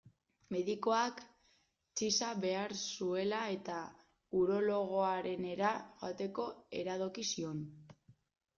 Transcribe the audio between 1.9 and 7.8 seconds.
txiza behar zuela-eta, urologoarenera joateko iradoki zion.